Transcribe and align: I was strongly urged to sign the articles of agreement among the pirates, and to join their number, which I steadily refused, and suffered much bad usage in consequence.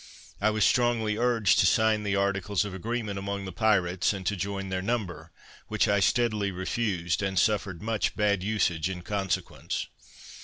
I 0.41 0.49
was 0.49 0.65
strongly 0.65 1.15
urged 1.17 1.59
to 1.59 1.67
sign 1.67 2.01
the 2.01 2.15
articles 2.15 2.65
of 2.65 2.73
agreement 2.73 3.19
among 3.19 3.45
the 3.45 3.51
pirates, 3.51 4.13
and 4.13 4.25
to 4.25 4.35
join 4.35 4.69
their 4.69 4.81
number, 4.81 5.31
which 5.67 5.87
I 5.87 5.99
steadily 5.99 6.49
refused, 6.51 7.21
and 7.21 7.37
suffered 7.37 7.83
much 7.83 8.15
bad 8.15 8.41
usage 8.41 8.89
in 8.89 9.03
consequence. 9.03 9.85